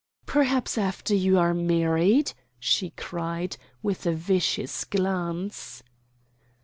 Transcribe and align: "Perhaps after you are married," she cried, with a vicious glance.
"Perhaps 0.25 0.79
after 0.79 1.13
you 1.13 1.37
are 1.37 1.53
married," 1.53 2.33
she 2.59 2.89
cried, 2.89 3.57
with 3.83 4.07
a 4.07 4.11
vicious 4.13 4.83
glance. 4.83 5.83